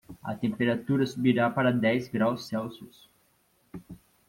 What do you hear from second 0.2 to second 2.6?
A temperatura subirá para dez graus